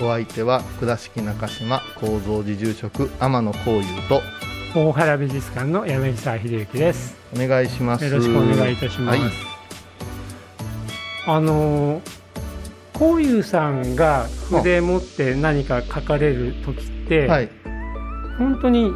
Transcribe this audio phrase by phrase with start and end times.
[0.00, 4.22] お相手は倉敷中島構造寺住職天野幸雄と
[4.74, 7.16] 大原美術館の柳沢秀幸です。
[7.34, 9.18] お願いしますよろしくお願いいたします。
[9.20, 9.30] はい
[11.26, 12.00] あの
[12.94, 17.50] こういうさんが筆持って何か書かれる時って、はい
[18.38, 18.92] 本当に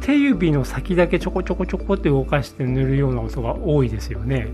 [0.00, 4.48] 手指の先だけちょこちょこちょこって動かして塗るような音が多いですよね。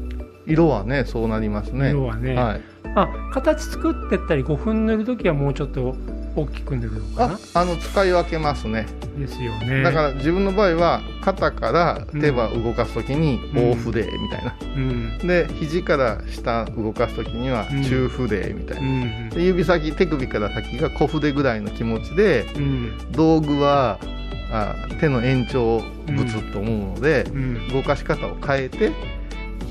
[0.46, 1.90] 色はねそうなりますね。
[1.90, 2.34] 色はね。
[2.34, 2.60] はい、
[2.94, 5.96] あ形作ってったり5分塗る時はもうちょっと
[6.36, 7.38] 大きく塗るのかあな？
[7.54, 8.86] あの使い分けますね。
[9.18, 9.82] ですよね。
[9.82, 13.70] だから自分の場合は肩から手羽動かすときにうん。
[13.72, 15.18] 大筆みたいな、うん。
[15.18, 17.82] で肘から下動かすときにはうん。
[17.82, 19.28] 中筆みたいうな、ん。
[19.30, 23.12] で指先手首から先が小筆ぐらいの気持ちでうん。
[23.12, 23.98] 道具は
[24.52, 27.68] あ手の延長物と思うので、うん。
[27.72, 28.92] 動かし方を変えて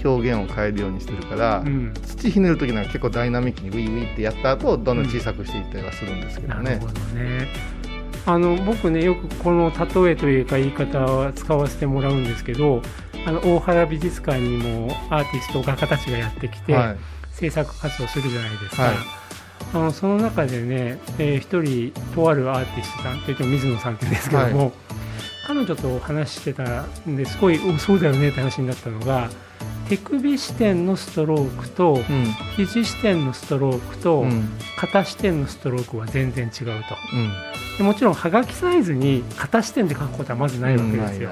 [0.08, 1.94] 表現を変えるようにしてるから、うん。
[1.94, 6.64] 土ひねる時なんか結構ダイナミックにウィウィってやった後どんどん小さくしていったりはするんですけどね。
[6.64, 6.88] なるほ。
[6.88, 7.48] どね。
[8.28, 12.82] あの僕ねよくこの例えというか言い方は使わせてもらうんですけど
[13.28, 16.98] あの大原美術館にもアーティスト画家たちがやってきて、はい。
[17.32, 18.96] 制作活動するじゃないですか、はい。
[19.74, 24.72] あのその中でね、えー一人とあるアーティストさんといっても水野さんって言うんですけども、
[25.46, 29.30] 彼女と話してたんですごいおそうだよねって話になったのが
[29.90, 32.26] 手首視点のストロークとうん。
[32.56, 34.30] 肘視点のストロークと、うん。
[34.30, 36.96] うん肩視点のストロークは全然違うと。
[37.78, 41.30] でもちろんはがきサイズに肩視点で書くことはまずないわけですよ、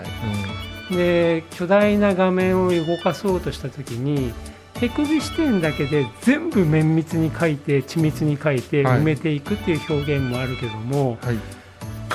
[0.89, 4.33] で巨大な画面を動かそうとした時に
[4.75, 8.99] 手首視点だけで全部綿密に書いて緻密に書いてはい。
[8.99, 11.37] 埋めていくっていう表現もあるけども、うんはい。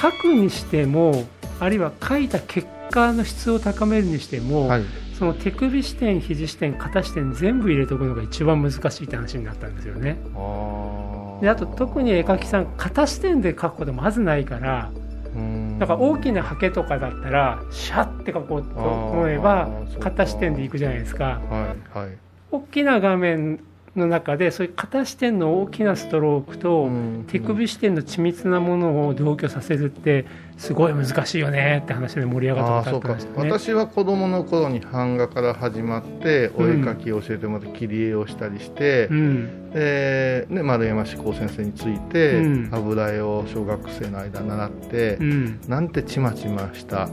[0.00, 1.26] 書くにしても
[1.60, 4.84] あるいは書いた結果の質を高めるにしても、はい
[5.19, 10.17] その手首視点肘視点肩視点全部入れておくのが一番難しいって話になったんですよね。
[10.34, 11.41] あー。
[11.41, 14.93] であと特に絵描きさん肩視点で描くことまずないから
[15.34, 15.79] うん。
[15.81, 19.69] だから大きなハケとかだったらシャッて描こうと思えば
[19.99, 21.41] 肩視点でいくじゃないですか。
[21.50, 22.17] はいはい。
[22.53, 23.59] 大きな画面
[23.97, 30.26] の中でそういう肩視点の大きなストロークとうん手首視点の緻密なものを同居させるって
[30.56, 33.50] すごい難しいよねって話で盛り上がったことあたね。
[33.50, 39.71] 私は子供の頃に版画から始まってお絵描きを教えてもらって切り絵をしたりして、うん。
[39.71, 42.70] でね、丸山志功先生について、うん。
[42.72, 45.60] 油絵を小学生の間習って、うん。
[45.69, 47.09] なんてちまちました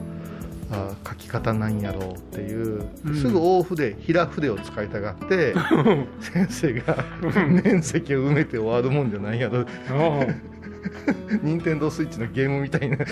[0.72, 3.16] あ描き方なんやろうっていう、うん。
[3.16, 5.54] すぐ大筆平筆を使いたがって
[6.20, 7.06] 先生が
[7.64, 9.66] 面積を埋めて終わるもんじゃないやろ
[11.42, 13.08] 任天堂スイッチのゲームみたいななん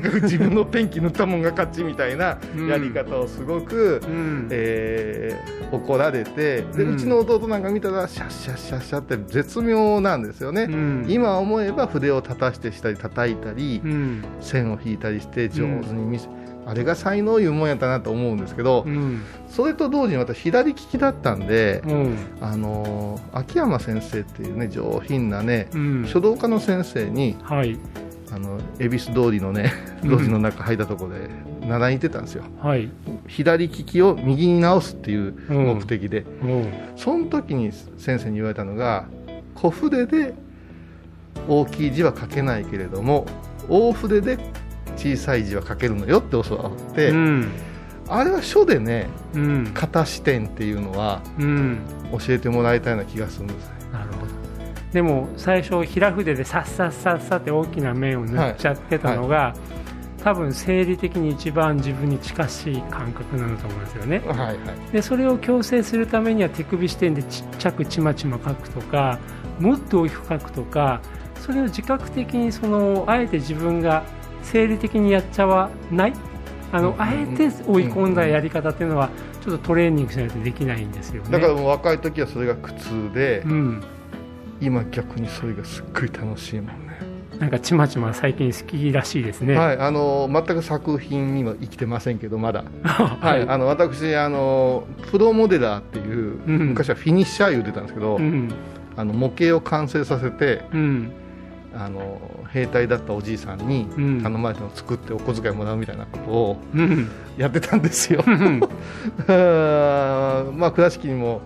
[0.00, 2.66] か自分のペンキ塗ったもんが勝ちみたいなうん。
[2.68, 4.48] やり方をすごく、うん。
[4.50, 11.06] えー怒られてで、ううんちの弟なんか見たらシャッシャッシャッシャッって絶妙なんですよね、うん。
[11.08, 14.22] 今思えば筆を立たしてしたり叩いたり、うん。
[14.40, 16.28] 線を引いたりして上手に見せ、
[16.64, 19.22] あれが才能いうもんやったなと思うんですけど、うん。
[19.48, 22.16] それと同時に私左利きだったんで、うん。
[22.40, 26.06] あのー秋山先生っていうね上品なね、うん。
[26.06, 27.78] 書道家の先生にはい。
[28.30, 29.72] あの恵比寿通りのね
[30.02, 30.10] うん。
[30.10, 31.28] 路地の中入ったところで
[31.66, 32.88] 習いに行ってたんですよ、はい。
[33.26, 36.72] 左利きを右に直すっていう目的で、うん。
[36.96, 39.06] その時に先生に言われたのが
[39.54, 40.34] 小筆で
[41.48, 43.26] 大きい字は書けないけれども
[43.68, 44.38] 大筆で
[44.96, 47.48] 小さい字は書けるのよって教わって、うん。
[48.08, 49.72] あれは書でねうん。
[49.74, 51.80] 型視点っていうのはうん。
[52.12, 53.72] 教えてもらいたいな気がするんですね。
[53.92, 54.32] なるほど。
[54.92, 59.54] でも最初平筆でさっさっさっさって大きな面を塗っちゃってたのが、
[60.22, 64.22] 多分生理的に一番自分に近しい感覚なのと思うんですよね。
[64.26, 64.56] はいはい。
[64.92, 69.18] でそれを矯正するためには手首視点でちっちゃくちまちま書くとか
[69.58, 71.00] もっと大きく書くとか
[71.40, 74.04] それを自覚的にそのあえて自分が
[74.42, 76.12] 生理的にやっちゃわない？
[76.72, 79.10] あの、うんあえて追い込んだやり方っていうのは
[79.42, 81.30] ちょっとトレーニングしないとできないんですよね。
[81.30, 83.84] だからもう若い時はそれが苦痛で、うん、
[84.60, 87.12] 今逆にそれがすっごい楽しいもんね。
[87.38, 96.58] なんかちまちま最近好きらしいですね、はい、あの全く作品には生きてませんけどまだ、 ははい、あの私あのプロモデラーっていう、うん。
[96.68, 98.48] 昔はフィニッシャー言うてたんですけど、うん。
[98.94, 101.12] あの模型を完成させてうん
[101.74, 102.20] あの
[102.50, 104.22] 兵隊だったおじいさんにうん。
[104.22, 107.10] 頼まれたのを作ってお小遣いもらうみたいなことをうん。
[107.36, 108.22] やってたんですよ。
[108.26, 108.60] うん。
[110.58, 111.40] まあ倉敷にも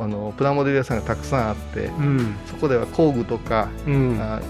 [0.00, 2.34] あのプラモデル屋さんがたくさんあってうん。
[2.46, 4.18] そこでは工具とか、うん。
[4.20, 4.40] あ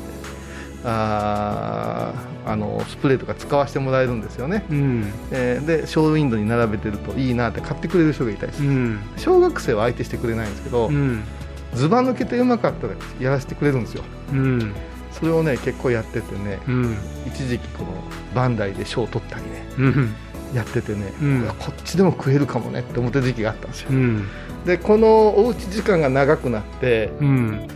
[0.84, 5.12] あーあのスプレーとか使わせてもらえるんですよね、うん。
[5.30, 8.68] えーでショーウィンドウに並べてるといいなって買ってくれる人がいたりする。
[8.68, 8.98] うん。
[9.16, 11.22] 小学生は相手してくれないんですけど、うん。
[11.74, 14.02] ずば抜けてうまかったらやらせてくれるんですよ。
[14.32, 14.72] うん
[15.18, 16.96] それをね結構やっててねうん。
[17.26, 17.90] 一時期この
[18.34, 20.14] バンダイで賞を取ったりねうん。
[20.54, 21.48] やっててね、うん。
[21.58, 24.28] こっちでも食えるかもねって思ってる時期があったんですよ、うん。
[24.64, 27.68] でこのおうち時間が長くなってうん。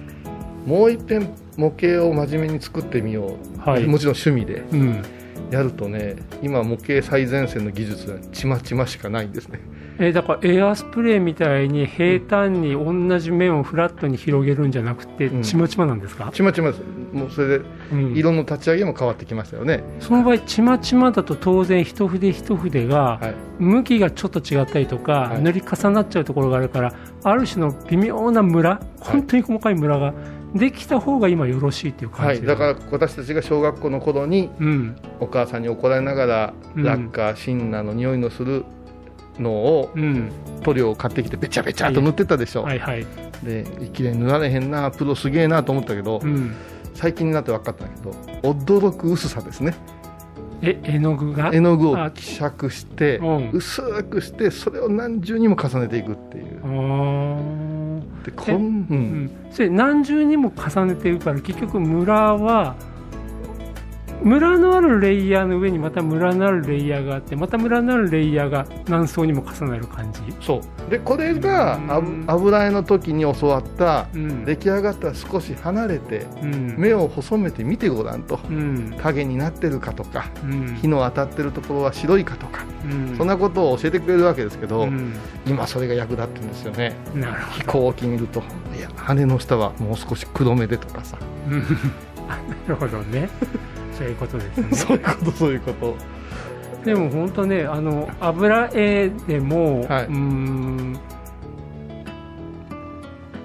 [0.67, 3.87] もう一遍模型を真面目に作ってみよう、はい。
[3.87, 5.03] もちろん趣味でうん。
[5.51, 9.61] やるとね今模型最前線の技術はちまちましかないんですね
[9.99, 15.43] えーだからエアースプレーみたいに平坦に同じ面をフラットに広げるんじゃなくて、うん。
[15.43, 16.83] ちまちまなんですか、ちまちまです。
[17.13, 18.17] もうそれでうん。
[18.17, 25.43] 色の立ち上げも変わってきましたよね、その場合ちまちまだと当然一筆一筆がはい、向きがちょっと違ったりとか、はい。
[25.43, 30.15] 塗り重なっちゃうところがあるからある種の微妙なムラ本当に細かいムラが
[30.55, 34.97] できた方が今よろしいっていうはい、感じだから私たちが小学校の頃にうん。
[35.21, 36.83] お母さんに怒られながら、うん。
[36.83, 38.65] ラッカーシンナーの匂いのする
[39.39, 40.31] のをうん。
[40.63, 43.07] 塗料を買ってきてべちゃべちゃと塗ってたでしょ、はいはい。
[43.43, 46.55] できれいに塗られへんなプロすげえなと思ったけど、うん。
[46.95, 48.11] 最近になって分かったんだけど
[48.49, 49.75] 驚く薄さですね。
[50.65, 51.51] え絵の具が？
[51.53, 53.51] 絵の具をあ希釈してうん。
[53.53, 56.45] 薄くしてそれを何重にも重ねていくっていう。
[58.25, 59.25] でこん、ううん。
[59.25, 62.77] ん、それ何重にも重ねていくから結局ムラは
[64.25, 70.91] ムラのあるレイヤーの上にまたムラのあるレイヤーがあってまたムラのあるレイヤーが何層にも重なる感じ、そう。
[70.91, 71.81] でこれが
[72.27, 74.45] 油絵の時に教わったうん。
[74.45, 76.75] 出来上がったら少し離れてうん。
[76.79, 78.39] 目を細めて見てごらんと。
[78.49, 78.95] うん。
[79.03, 80.75] 影になってるかとかうん。
[80.77, 83.17] 日の当たってるところは白いかとかうん。
[83.17, 85.15] そんなことを教えてくれるわけですけど、うん。
[85.47, 86.97] 今それが役立ってるんですよね。
[87.15, 88.43] なるほ飛行機見ると
[88.77, 91.19] いや羽の下はもう少し黒目でとかさ。
[92.29, 92.39] な
[92.69, 93.29] るほどね
[94.03, 94.67] そういうことですね。
[94.73, 95.97] そういうことそういうこと。
[96.85, 100.07] でも本当ねあの油絵でも、はい。
[100.07, 100.99] うーん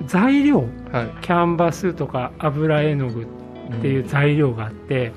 [0.06, 1.22] 材料はい。
[1.22, 3.26] キャンバスとか油絵の具っ
[3.82, 5.12] ていう材料があって、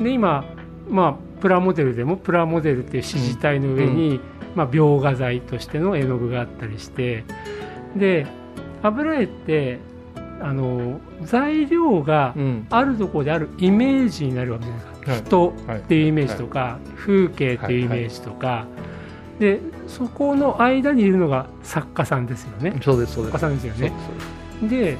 [0.00, 0.44] で今、
[0.88, 4.20] まあ、プラモデルでもプラモデルっていう指示体の上に、
[4.54, 7.24] まあ、描画材としての絵の具があったりして
[7.96, 8.26] で
[8.82, 9.78] 油絵って
[10.40, 12.66] あの材料がうん。
[12.70, 15.20] あるところであるイメージになるわけじゃないですか、はい。
[15.22, 18.66] 人はいっていうイメージとか、風景っていうイメージとか、
[19.38, 22.78] でそこの間にいるのが作家さんですよね。
[22.82, 23.32] そうですそうです。
[23.32, 23.92] 作家さんですよね。
[24.60, 24.96] そうで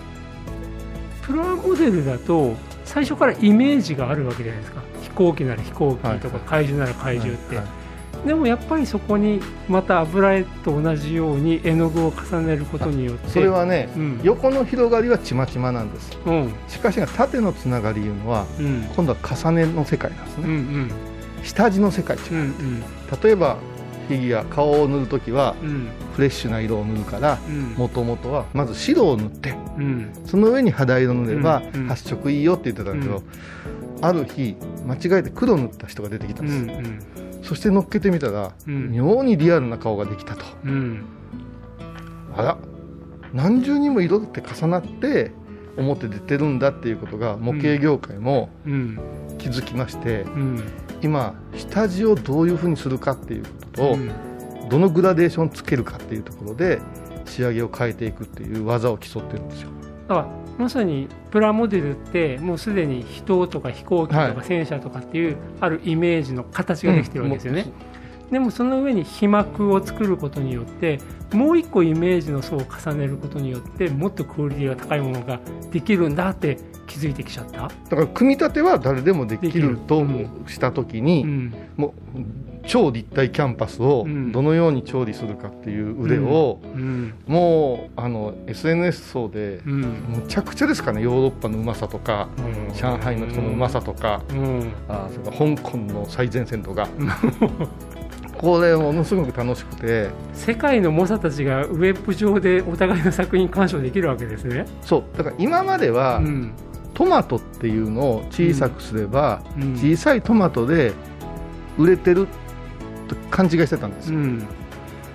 [1.22, 4.80] プラモデルだと最初からイメージがあるわけじゃないですか。
[5.02, 7.77] 飛行機なら飛行機とか、はい怪獣なら怪獣って、はいはい
[8.26, 14.20] でもやっぱりそこにまた油絵と同じように絵の具を重ねることによってそれはね、うん。
[14.22, 16.18] 横の広がりはちまちまなんです。
[16.26, 16.52] うん。
[16.68, 18.82] しかしが縦のつながりいうのはうん。
[18.94, 20.90] 今度は重ねの世界なんですうんうね、ん。
[21.44, 22.82] 下地の世界違ううんうん。
[23.22, 23.56] 例えば
[24.08, 25.88] フィギュア顔を塗るときはうん。
[26.14, 27.74] フレッシュな色を塗るからうん。
[27.76, 30.10] もともとはまず白を塗ってうん。
[30.26, 31.80] その上に肌色塗ればうん。
[31.82, 31.88] うん。
[31.88, 33.22] 発色いいよって言ってたんだけど、
[34.00, 34.56] ある日
[34.86, 38.92] 間違えて黒塗った人が出てきたうんです、んそして乗っけてみたら、うん。
[38.92, 40.44] 妙にリアルな顔ができたと。
[40.64, 41.02] うん。
[42.36, 42.58] あら
[43.32, 45.32] 何重にも色って重なって
[45.78, 48.98] 表出てるんだっていうことが模型業界もうん。
[49.38, 50.62] 気づきまして、うん。
[51.00, 54.10] 今下地をどういうふうにするかっていうことと、うん。
[54.68, 56.80] どのグラデーションつけるかっていうところで
[57.24, 59.70] 仕上げを変えていくっていう技を競ってるんですよ。
[60.06, 60.28] だから
[60.58, 67.66] まさにプラモデルってもうすでに人とか飛行機とはいか戦車とかっていうあるイメージの形ができてるわけですよね、
[68.30, 70.98] でもその上に被膜を作ることによって
[71.32, 80.02] もう一個イメージの層を重ねることによってもっとクオリティが高いものができるんだって気づいてきちゃった、だから組み立ては誰でもできるるとう。
[80.02, 81.54] んした時に、うん。
[81.76, 84.30] もう超立体キャンパスをうん。
[84.30, 87.14] どのように調理するかっていう腕を、うん。
[87.26, 89.80] もうあの SNS 層でうん。
[89.80, 92.74] むちゃくちゃですかねヨーロッパのうまさとかうん。
[92.74, 94.72] 上海の人のうまさとか、うん。
[94.86, 96.86] あそれから香港の最前線とか。
[98.36, 100.10] これものすごく楽しくて。
[100.34, 104.66] 世界の猛者たちがウェブ上でお互いの作品鑑賞できるわけですね。
[104.82, 105.16] そう。
[105.16, 106.52] だから今までは、うん。
[106.92, 109.72] トマトっていうのを小さくすれば、うん。
[109.72, 110.92] 小さいトマトで
[111.78, 112.47] 売れてると
[113.30, 114.46] 勘違いしてたんですよ、うん。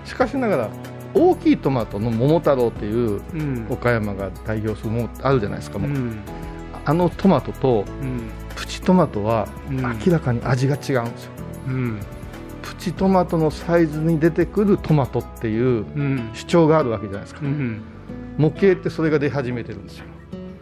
[0.06, 0.70] しかしながら
[1.14, 3.68] 大きいトマトの桃太郎っていううん。
[3.70, 5.92] 岡山が代表するものあるじゃないですか、もう。
[5.92, 6.18] うん。
[6.86, 8.30] あのトマトとうん。
[8.56, 9.82] プチトマトはうん。
[9.82, 11.32] 明らかに味が違うんですよ、
[11.68, 12.00] うん。
[12.62, 16.30] プチトマトのサイズに出てくるトマトっていううん。
[16.34, 17.82] 主張があるわけじゃないですか、うん。
[18.38, 20.06] 模型ってそれが出始めてるんですよ。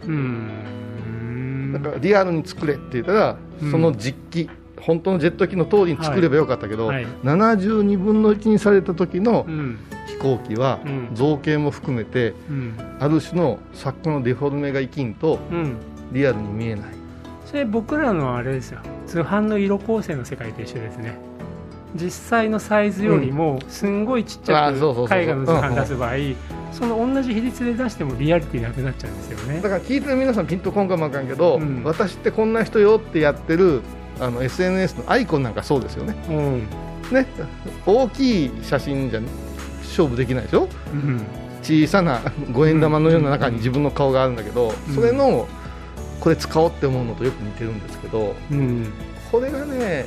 [0.07, 1.71] うん。
[1.73, 3.71] だからリアルに作れって言ったら、うん。
[3.71, 4.49] その実機
[4.81, 7.03] 本当のジェット機の通りに作ればよかったけど、はい。
[7.03, 9.79] はい72分の1にされた時のうん。
[10.07, 11.09] 飛行機はうん。
[11.13, 12.75] 造形も含めてうん。
[12.99, 15.77] ある種の作家のデフォルメが生きんとうん。
[16.11, 16.85] リアルに見えない。
[17.45, 18.79] それ僕らのあれですよ。
[19.07, 21.17] 図版の色構成の世界と一緒ですね。
[21.95, 24.77] 実際のサイズよりもすんごいちっちゃく
[25.13, 26.13] 絵画の図版出す場合
[26.71, 29.59] その同じ比率で出してもリアリティなくなっちゃうんですよね。
[29.59, 31.83] だから聞いてる皆さんピンとこんかもわかんけど、うん。
[31.83, 33.81] 私ってこんな人よってやってる
[34.21, 36.15] あの SNS のアイコンなんかそうですよね。
[36.29, 36.59] うん。
[37.11, 37.25] ね。
[37.85, 39.21] 大きい写真じゃ
[39.81, 40.69] 勝負できないでしょ？
[40.93, 41.21] うん。
[41.63, 44.95] 小さな五円玉のような中に自分の顔があるんだけど、うん。
[44.95, 45.47] それの
[46.19, 48.91] これ使おうって思うのとよく似てるんですけどうん。
[49.31, 50.05] これがね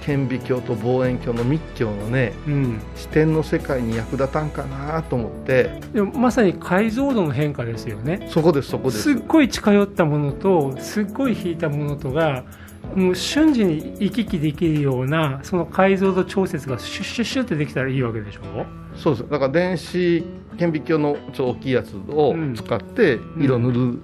[0.00, 2.80] 顕微鏡と望遠鏡の密教のねうん。
[2.96, 5.80] 視点の世界に役立たんかなと思って。
[5.92, 8.28] でもまさに解像度の変化ですよね。
[8.30, 9.02] そこですそこです。
[9.02, 12.44] すっごい近寄ったものとすっごい引いたものとが
[12.94, 18.66] もう瞬時に行き来できるようなその解像度調節がシュッシュッシュッってできたらいいわけでしょ？
[18.96, 19.30] そうです。
[19.30, 20.24] だから電子
[20.58, 24.00] 顕微鏡のちょっと大きいやつを使って色塗るん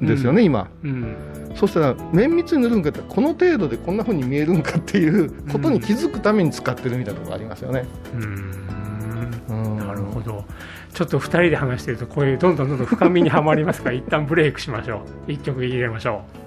[0.00, 0.68] ですよね、今。
[0.82, 1.16] うん。
[1.54, 9.42] そしたら綿密に塗るんかってこの程度でこんな風に見えるんかっていうことに気づくために使ってるみたいなところありますよね、うーん。
[9.48, 9.76] うん。
[9.78, 10.44] なるほど。
[10.92, 15.30] ちょっと2人で話してるとこういうどんどんどんどん深みにはまりますから一旦ブレイクしましょう。
[15.30, 16.43] 1曲入れましょ祈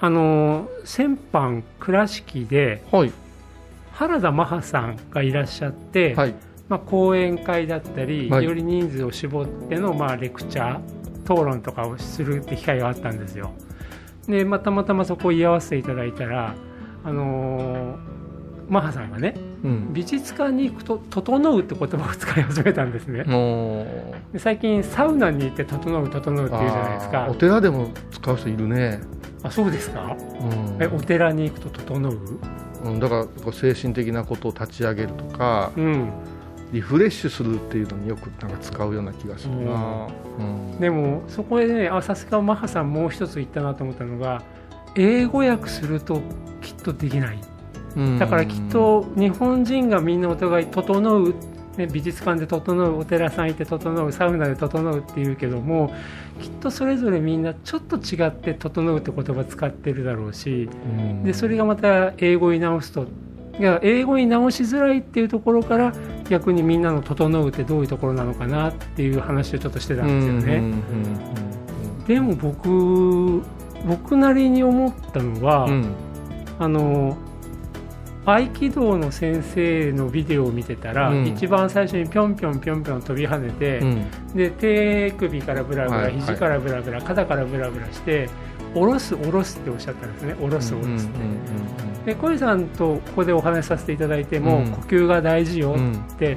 [0.00, 3.12] あの先般倉敷ではい。
[3.92, 6.34] 原田マハさんがいらっしゃって、はい。
[6.68, 8.44] まあ、講演会だったり、はい。
[8.44, 13.52] より人数を絞っての、まあ、レクチャー討論とかをするって機会があったんですよ。
[14.28, 16.54] で、まあ、たまたまそこを居合わせていただいたら
[17.04, 18.16] あのー
[18.68, 19.92] マハさんがねうん。
[19.92, 23.24] 美術館に行くと「整う」って言葉を使い始めたんですね。
[24.36, 27.28] 最近サウナに行って「整う整う」って言うじゃないですか。
[27.30, 29.00] お寺でも使う人いるね、
[29.46, 30.16] あそうですか？
[30.40, 30.82] うん。
[30.82, 32.18] えお寺に行くと整う？
[32.84, 36.10] うん、だから精神的なことを立ち上げるとかうん。
[36.72, 40.80] リフレッシュするっていうのによくなんか使うような気がするな、うん。
[40.80, 44.42] でもそこでねあさすがマハさんもう一つ言ったなと思ったのが
[44.96, 46.20] 英語訳すると
[46.60, 47.40] きっとできない。
[47.94, 48.18] うん。
[48.18, 51.34] だからきっと日本人がみんなお互い「整う」
[51.76, 55.92] ね、美術館で整うお寺さん行って整うサウナで整うっていうけども
[56.40, 60.68] きっとそれぞれみんなちょっと違って「整う」って言葉使ってるだろうし
[60.98, 61.24] うん。
[61.24, 63.06] でそれがまた英語に直すと
[63.58, 65.92] いや英語に直しづらいっていうところから
[66.28, 70.74] 逆にみんなの「整う」ってどういうところなのかなっていう話をちょっとしてたんですよね。
[72.06, 73.42] でも僕
[73.86, 75.86] 僕なりに思ったのは、うんうん。
[76.58, 77.16] あの
[78.26, 81.26] 合気道の先生のビデオを見てたら、うん。
[81.28, 84.10] 一番最初にぴょんぴょんぴょんぴょん飛び跳ねて、うん。
[84.34, 86.20] で手首からブラブラ、はいはい。
[86.20, 88.28] 肘からブラブラ肩からブラブラして
[88.74, 90.34] 下ろす下ろすっておっしゃったんですね。
[90.34, 91.10] 下ろす下ろすっ
[92.04, 94.70] て、で小井さんとここでお話しさせていただいても、うん。
[94.72, 95.92] 呼吸が大事ようん。
[95.92, 96.36] って、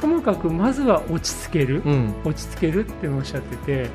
[0.00, 2.14] ともかくまずは落ち着ける、うん。
[2.24, 3.90] 落ち着けるっておっしゃってて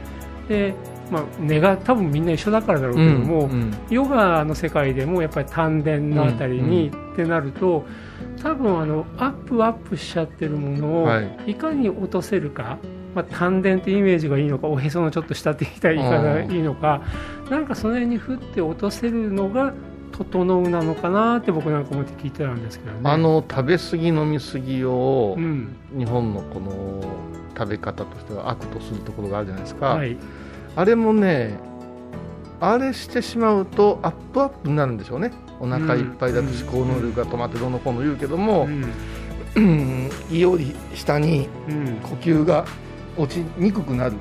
[0.47, 0.75] で、
[1.11, 7.85] まあ、根が多分みんな一緒だからだろうけども、うんヨガの世界でもやっぱり丹田のあたりにうってなると
[8.41, 11.51] 多分あのアップアップしちゃってるものをはい。
[11.51, 12.77] いかに落とせるか、
[13.15, 17.01] まあ、丹田ってイメージがいいのかおへそのちょっと下ってきた言い方がいいのか
[17.49, 19.73] なんかその辺に振って落とせるのが
[20.11, 22.99] 整うなのかなって僕なんか思って聞いてたんですけどね。
[23.03, 25.75] あの食べ過ぎ飲み過ぎをうん。
[25.97, 27.01] 日本のこの
[27.57, 30.17] 食べ方としては悪とするところがあるじゃないですか、はい
[30.75, 31.57] あれもね
[32.59, 35.31] あれしてしまうとアップアップになるんでしょうね。
[35.59, 38.85] お腹いっぱいだと思考能力が止まってどうのこうの言うけども、うん。
[39.55, 40.09] うん。
[40.31, 41.95] 胃より下にうん。
[42.01, 42.65] 呼吸が
[43.17, 44.13] 落ちにくくなる。
[44.13, 44.17] ね、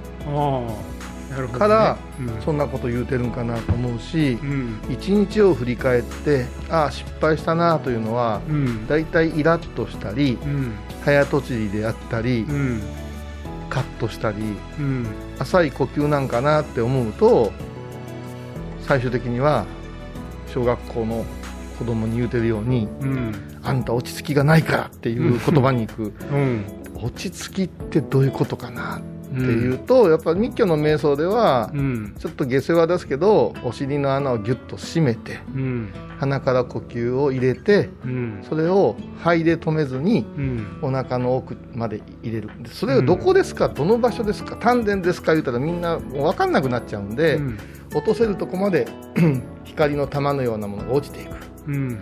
[1.52, 2.42] からうん。
[2.42, 4.80] そんなこと言うてるんかなと思うしうん。
[4.90, 8.86] 一日を振り返ってああ失敗したなというのはうん。
[8.86, 10.72] だいたいイラッとしたりうん。
[11.04, 12.82] 早とちりであったりうん
[13.72, 14.38] カットしたり
[14.78, 15.06] うん。
[15.38, 17.52] 浅い呼吸なんかなって思うと
[18.82, 19.64] 最終的には
[20.46, 21.24] 小学校の
[21.78, 26.02] 子供に言うてるようにうん「あんた落ち着きがないから」っていう言葉に行く。
[26.02, 26.64] うん。
[27.02, 32.14] 落ち着きってどういうことかなっていうと、やっぱ密教の瞑想ではうん。
[32.18, 35.92] ちょっと下世話ですけどお尻の穴をギュッと締めてうん。
[36.18, 38.44] 鼻から呼吸を入れてうん。
[38.48, 40.78] それを肺で止めずにうん。
[40.82, 42.50] お腹の奥まで入れる。
[42.62, 47.58] でそれをどこですか、どの場所ですか丹田ですか言うたらみんなもう分かんなくなっちゃうんで、うん。
[47.94, 48.86] 落とせるとこまで
[49.64, 51.36] 光の玉のようなものが落ちていく。
[51.68, 51.98] うん。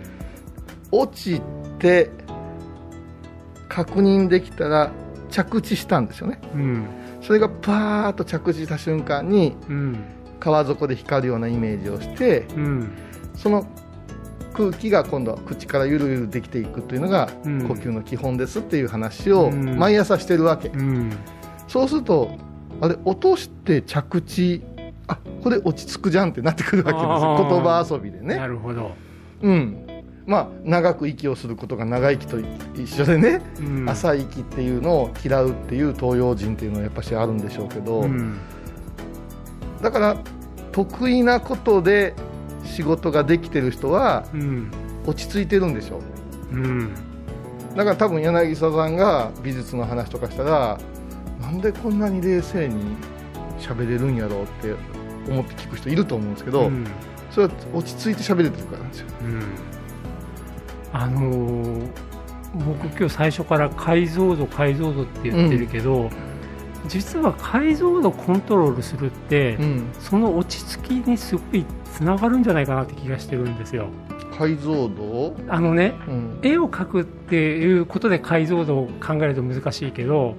[0.91, 1.41] 落ち
[1.79, 2.09] て
[3.69, 4.91] 確認できたら
[5.29, 6.39] 着地したんですよね。
[6.53, 6.85] うん
[7.21, 10.03] それがパーッと着地した瞬間にうん。
[10.39, 12.91] 川底で光るようなイメージをしてうん。
[13.35, 13.67] その
[14.53, 17.67] 空気が今度は口からゆるゆるできていくというのがうん。
[17.67, 19.77] 呼吸の基本ですっていう話をうん。
[19.77, 21.11] 毎朝してるわけ、うん。
[21.67, 22.31] そうすると
[22.81, 24.63] あれ落として着地
[25.07, 28.35] あこれ落ち着くじゃんってなってくるわけです言葉遊びでね。
[28.35, 28.91] なるほど。
[29.41, 29.85] うん
[30.25, 32.37] まあ長く息をすることが長生きと
[32.79, 33.89] 一緒でね、うん。
[33.89, 38.37] 浅い息っていうのを嫌うっていう東洋人っていうのはやっぱしあるんでしょうけど、うん。
[39.81, 40.17] だから
[40.71, 42.13] 得意なことで
[42.63, 44.71] 仕事ができてる人はうん。
[45.07, 45.99] 落ち着いてるんでしょ
[46.51, 46.55] う。
[46.55, 46.93] うん。
[47.75, 50.79] だから多分柳沢さんが美術の話とかしたら
[51.39, 52.95] なんでこんなに冷静に
[53.59, 54.75] 喋れるんやろうって
[55.29, 56.85] 思って聞く人いると思うんですけど、うん。
[57.31, 59.07] それは落ち着いて喋れてるからなんですよ。
[60.93, 62.11] うんあのー
[62.53, 66.09] 僕今日最初から解像度解像度って言ってるけど、
[66.87, 73.87] 実は解像度コントロールするって、うん、その落ち着きにすごいつながるんじゃないかなって気がしてるんですよ。
[74.37, 80.35] 解像度、あのねうん、絵を描くっていうことで解像度を考えると難しいけど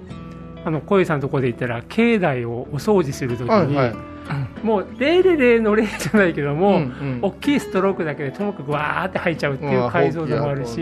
[0.65, 4.12] あの小遊さんのところで言ったら境内をお掃除するときに、はいはい
[4.63, 7.19] もう000の0じゃないけども、うんうん。
[7.21, 10.81] 大きいストロークだけでともかくわーって入っちゃうっていう解像度もあるし、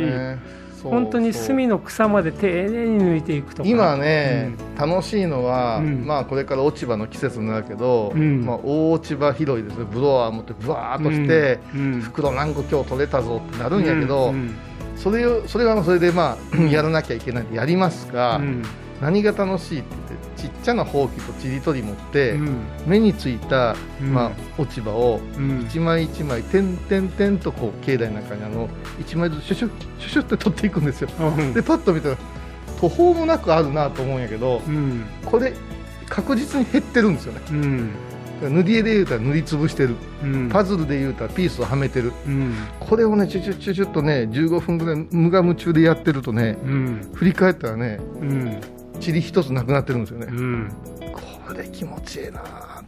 [0.84, 3.70] 本当に隅の草まで丁寧に抜いていくとか。
[3.70, 6.06] 今ね、楽しいのは、うん。
[6.06, 8.46] まあこれから落ち葉の季節になるけど、うん。
[8.46, 9.86] まあ、大落ち葉拾いですね。
[9.92, 12.02] ブロワー持ってブワーっとして、うんうん。
[12.02, 14.56] 袋何個今日取れたぞってなるんやけど、うん
[15.02, 17.44] それをそれはそれでまあ やらなきゃいけない。
[17.44, 18.62] んでやりますが、うん。
[19.02, 19.96] 何が楽しいって
[20.42, 22.58] ちっちゃなほうきとちりとり持って、うん。
[22.88, 24.14] 目についた、うん。
[24.14, 25.62] まあ、落ち葉をうん。
[25.62, 28.68] 一枚一枚点々点とこう境内の中にあの
[29.00, 31.10] 一枚ずつシュシュッシュシュッって取っていくんですよ。
[31.20, 31.54] うん。
[31.54, 32.18] でパッと見たら
[32.80, 35.04] 途方もなくあるなと思うんやけどうん。
[35.26, 35.54] これ
[36.10, 37.42] 確実に減ってるんですよね。
[37.52, 37.92] うん。
[38.42, 39.96] 塗り絵で言うたら塗りつぶしてる。
[40.24, 40.50] うん。
[40.50, 42.12] パズルで言うたらピースをはめてる。
[42.26, 42.56] うん。
[42.80, 47.12] これをねチュチュチュチュっとね15分ぐらい無我夢中でやってるとねうん。
[47.14, 48.62] 振り返ったらねうん
[49.06, 50.28] 塵一つなくなってるんですよね。
[50.30, 50.72] うん。
[51.48, 52.42] これ気持ちいいな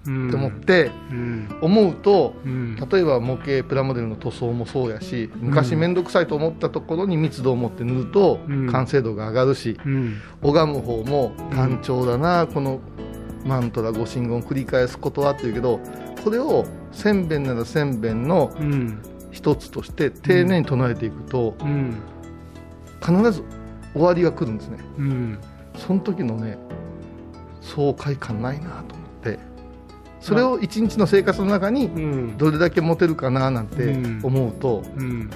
[0.05, 1.47] うんって思ってうん。
[1.61, 2.75] 思うとうん。
[2.75, 8.71] 例えば模型プラモデルの塗装もそうやし昔面倒くさいと思ったところに密度を持って塗るとうん。
[8.71, 10.17] 完成度が上がるしうん。
[10.41, 12.79] 拝む方も単調だなこの
[13.45, 15.79] マントラ御神言を繰り返すことはっていうけど
[16.23, 18.99] これを千遍なら千遍のうん。
[19.31, 21.95] 一つとして丁寧に唱えていくとうん。
[23.01, 23.43] 必ず
[23.93, 24.77] 終わりが来るんですね。
[24.97, 25.37] うん
[25.75, 26.57] その時のね
[27.61, 29.39] 爽快感ないなと思って
[30.19, 32.37] それを一日の生活の中にうん。
[32.37, 34.19] どれだけ持てるかななんてうん。
[34.23, 35.29] 思うとうん。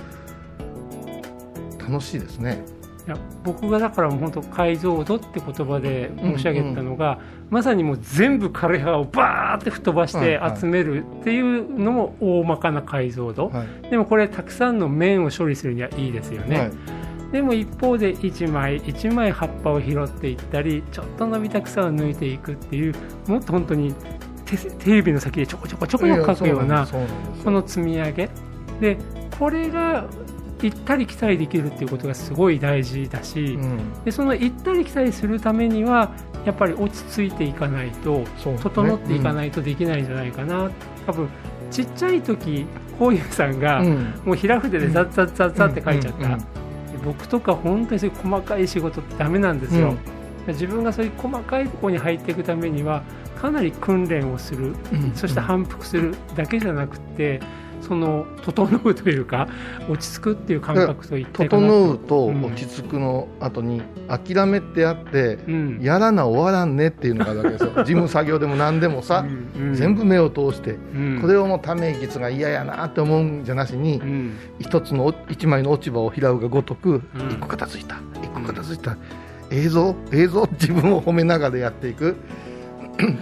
[1.79, 2.63] 楽しいですね。
[3.05, 7.19] いや僕がだから本当解像度って言葉で申し上げたのが、
[7.49, 13.89] まさにもう全部枯葉をバーって吹っ飛ばして集めるっていうのも大まかな解像度、はい。
[13.89, 16.96] でもこれたくさんの面を処理するにはいいですよね、はい
[17.31, 22.95] でも一方で1枚1枚葉っぱを拾っていったりちょっと伸びた草を抜いていくっていう
[23.27, 23.93] もっと本当に
[24.45, 26.87] 手手指の先でちょこちょこちょこ描くような
[27.43, 28.29] この積み上げ。
[28.79, 28.97] で
[29.37, 30.05] これが
[30.61, 34.03] 行ったり来たりできるっていうことがすごい大事だし、うん。
[34.03, 36.11] でその行ったり来たりするためには
[36.45, 38.23] やっぱり落ち着いていかないと
[38.63, 40.71] 整っていかないとできないんじゃないかな、
[41.05, 41.29] 多分
[41.69, 42.65] ちっちゃい時
[42.97, 44.21] こういうさんが、うん。
[44.25, 46.39] もう平筆でザッザッザッザッって書いちゃった、
[47.07, 49.95] 僕とか本当にそういう細かい仕事ってダメなんですよ、
[50.47, 53.03] 自分がそういう細かいところに入っていくためには
[53.41, 54.75] かなり訓練をする。
[54.91, 55.11] うん。
[55.15, 57.39] そして反復するだけじゃなくて
[57.81, 59.47] その整うというか
[59.89, 65.79] 落ち着くっていう感覚と一体かな整うとうん落ち着くの後に諦めってあって、うん。
[65.81, 67.71] やらな終わらんねっていうのがあるわけですよ。
[67.83, 71.19] 事務作業でも何でもさ、うん全部目を通して、うん。
[71.21, 74.31] これをもうため息が嫌やなって思うんじゃなしに、うん。
[74.59, 77.01] 一つの一枚の落ち葉を拾うがごとく、うん。
[77.31, 78.97] 一個片付いた一個片付いた、
[79.51, 82.15] 映像映像自分を褒めながらやっていく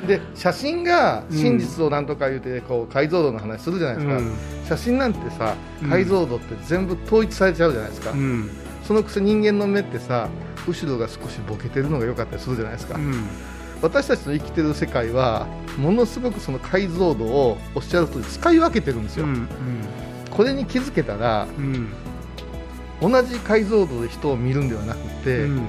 [0.07, 4.33] で写真が真実をなんとか言うてこう解像度の話するじゃないですか、うん。
[4.67, 5.89] 写真なんてさうん。
[5.89, 8.49] 解像度って全部統一されちゃうじゃないですか、うん。
[8.83, 10.29] そのくせ人間の目ってさ
[10.67, 13.27] 後ろが少しボケてるのが良かったりするじゃないですか、うん。
[13.81, 19.47] 私たちの生きてる世界はものすごくその解像度をおっしゃる通り使い分けてるんですよ、うん
[20.31, 21.89] これに気づけたらうん。
[23.01, 25.61] 同じ解像度で人を見るんではなくて、うん。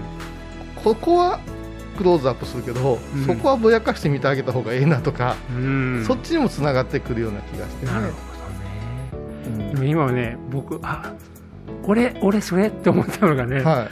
[0.82, 1.40] ここは
[1.96, 3.24] クローズアップするけど、うん。
[3.24, 6.04] そこはぼやかして見てあげた方がええなとか、うん。
[6.06, 7.92] そっちにもつながってくるような気がしてね。
[7.92, 8.18] なるほ
[9.50, 9.72] どね。
[9.72, 11.12] でも今はね僕あ
[11.84, 12.68] 俺俺それ？
[12.68, 13.88] って思ったのがね、うんは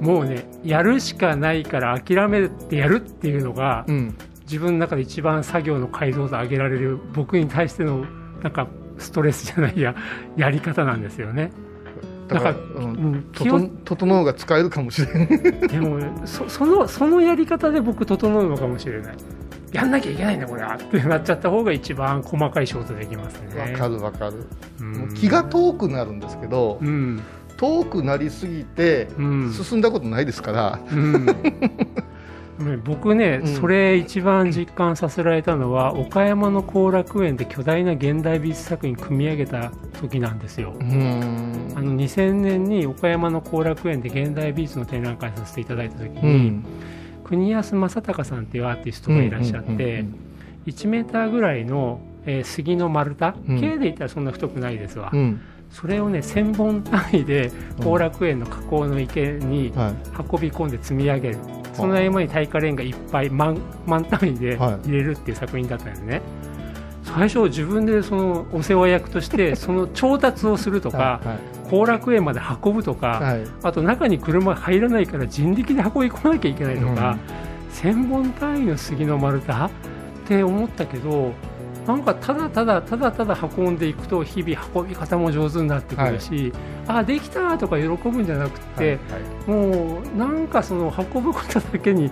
[0.00, 8.04] もうねやるしかないから諦めてやるっていうのが、い、うん、自分の中で一番作業の解像度上げられる僕に対しての
[8.42, 9.94] なんかストレスじゃないや
[10.36, 11.50] やり方なんですよね。
[12.28, 15.68] だからうん整うが使えるかもしれない。
[15.68, 19.16] でもそ そのそのやり方で僕整うのかもしれない。
[19.72, 23.72] やんなきゃいけないんだこれはってなっちゃった方が一番細かい仕事できますね。
[23.72, 24.46] わかるわかる、
[24.80, 25.14] うん。
[25.14, 27.22] 気が遠くなるんですけど、うん。
[27.56, 29.52] 遠くなりすぎてうん。
[29.52, 31.26] 進んだことないですから、うん。
[31.26, 31.34] ね
[32.84, 33.56] 僕ね、うん。
[33.56, 40.74] それ一番実感させられたのは岡山の後楽園で巨大な現代美術作品組み上げた時なんですよ。
[40.78, 46.64] あの2000年に岡山の後楽園で現代美術の展覧会させていただいた時うに、ん。
[47.24, 50.14] 国安正隆さんっていうアーティストがいらっしゃって、うんうんうん
[50.66, 53.60] 1メーターぐらいの、えー杉の丸太、うん。
[53.60, 55.40] 径で言ったらそんな太くないですわ、うん。
[55.70, 59.92] それをね1000本単位で後楽園の河口の池にはい。
[60.32, 61.38] 運び込んで積み上げる、
[61.76, 64.88] その合間に耐火レンガいっぱい満満単位ではい。
[64.88, 66.22] 入れるっていう作品だったんですね、
[67.02, 73.40] 最初自分でそのお世話役として その調達をするとか、はい後楽園まで運ぶとか、はい。
[73.64, 77.18] あと中に車が入らないから人力で運び込まなきゃいけないとか、
[77.72, 79.70] 1000本単位の杉の丸太っ
[80.28, 81.32] て思ったけど
[81.86, 86.52] なんかただただただただ運んでいくと日々運び方も上手になってくるし、
[86.88, 89.50] あできたとか喜ぶんじゃなくて、はい。
[89.50, 92.10] もうなんかその運ぶことだけに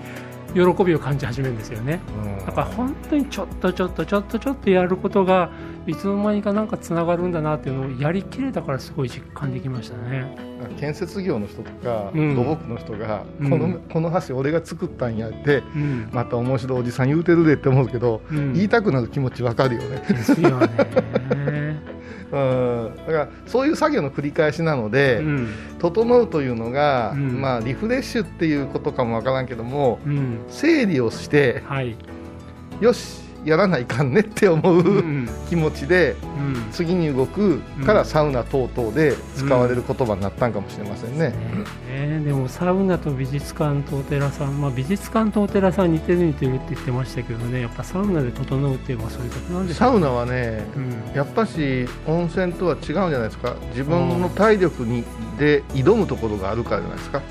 [0.55, 2.01] 喜びを感じ始めるんですよね。
[2.25, 2.47] うん。
[2.47, 5.51] だから本当にちょっとちょっとちょっとちょっとやることが
[5.87, 10.55] いつの間にかなんかつながるんだなっていうのをやりきれたからすごい実感できましたね。
[10.79, 12.35] 建設業の人とか、うん。
[12.35, 13.51] 土木の人が、うん。
[13.51, 16.09] このこの橋俺が作ったんやってうん。
[16.13, 18.53] また面白いおじさん言うてるでって思うけど、うん。
[18.55, 20.69] 言いたくなる気持ちわかるよね、ですよね。
[22.35, 25.49] うん、だからそういう作業の繰り返しなので、うん。
[25.79, 27.41] 整うというのが、うん。
[27.41, 30.39] まあ、リフレッシュっていうことかもわからんけどもうん。
[30.49, 31.97] 整理をしてはい。
[32.81, 35.29] よしやらないかんねって思う、うん。
[35.49, 36.67] 気持ちでうん。
[36.73, 41.33] 次に動くからサウナ等々で使われる言葉になったんかもしれませんね。
[41.89, 42.21] ね。
[42.25, 47.61] でもサウナと美術館とお寺さん、まあ、美術館とお寺さん似てる似てるって言ってましたけどね。
[47.61, 51.13] やっぱサウナで整うっていうのはそういうことなんですサウナはねうん。
[51.15, 53.55] やっぱし温泉とは違うんじゃないですか。
[53.71, 55.05] 自分の体力に
[55.39, 57.23] で挑むところがあるからじゃないですか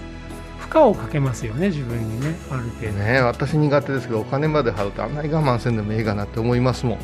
[0.73, 6.99] 負荷をかけますよね自分にねある程度、ね私苦手ですけどお金まで払うとあんなに我慢せんでもええかなって思いますもん。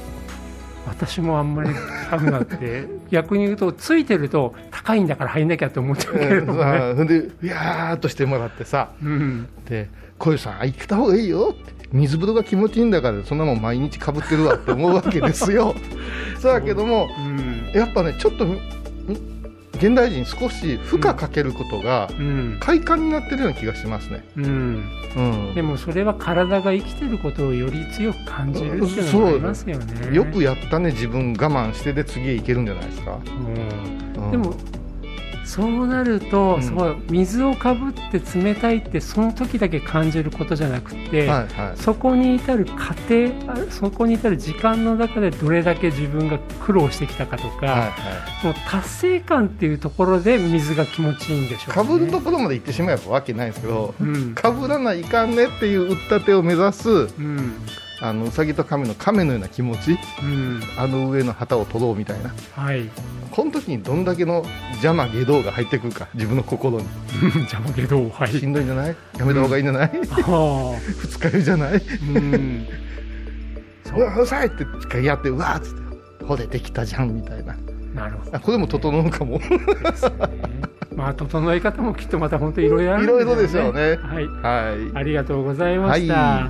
[0.87, 1.69] 私もあんまり
[2.09, 2.87] サウナって。
[3.11, 8.89] 逆に言うとついてると高いんだから入んなきゃって思っちゃうけれどもね、ほんでうやーっとしてもらってさ。
[9.03, 11.79] うん、で小遊さんあ行った方がいいよって。
[11.91, 15.75] 水風呂が気持ちいいんだからそんなもん毎日かぶってるわって思うわけですよ。
[16.39, 17.71] そうだけどもうん。
[17.73, 18.59] やっぱねちょっとん
[19.79, 22.57] 現代人少し負荷かけることがうん。
[22.59, 24.83] 快感になってるような気がしますね、うん、
[25.15, 25.55] うん。
[25.55, 30.15] でもそれは体が生きてることをより強く感じるっていうのがありますよね。
[30.15, 33.19] よくやったね自分我慢してで次へ行けるんじゃないですか、
[34.17, 34.23] うん。
[34.25, 34.31] うん。
[34.31, 34.53] でも
[35.49, 36.63] そうなると、うん。
[36.63, 41.77] そう水をかぶって冷たいってその時だけ感じることじゃなくて、はいはい。
[41.77, 47.87] そこに至る過程あそこに至る時間の中でどれだけ自分が苦労してきたかとか、はいは
[48.43, 48.45] い。
[48.45, 51.73] もう達成感っていうところで水が気持ちいいんでしょうね。
[51.73, 54.35] かぶるところまで行ってしまえばわけないんですけどうん。
[54.35, 57.53] かぶらないかんねっていう打った手を目指すうん
[58.01, 60.61] あのうさぎと亀の亀のような気持ちうん。
[60.77, 62.33] あの上の旗を取ろうみたいな。
[62.55, 62.89] はい。
[63.31, 66.85] この時にどんだけの邪魔下道が入ってくるか自分の心に。
[67.51, 68.29] 邪魔けどはい。
[68.31, 68.95] しんどいんじゃない？
[69.17, 70.79] やめた方がいいんじゃない、ああ。
[71.01, 71.81] 二日酔いじゃない？
[72.15, 72.67] うん。
[73.97, 75.73] うわうるさいって一回やってうわーっつっ
[76.19, 77.55] てほれできたじゃんみたいな。
[77.95, 78.37] なるほど。
[78.37, 79.39] あこれも整うかも。
[79.39, 79.49] ね。
[80.95, 83.97] まあ整え方もきっとまた本当いろいろあるんいろいろでしょうね。
[84.01, 84.27] はい。
[84.27, 84.97] はい。
[84.97, 86.13] ありがとうございました。
[86.13, 86.49] は